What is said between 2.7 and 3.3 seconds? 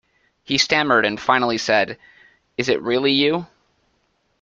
really